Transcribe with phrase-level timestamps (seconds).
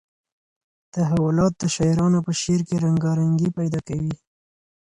[0.93, 4.15] تحولات د شاعرانو په شعر کې رنګارنګي پیدا کوي.